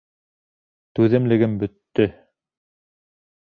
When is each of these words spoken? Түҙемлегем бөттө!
Түҙемлегем 0.99 1.53
бөттө! 1.65 2.09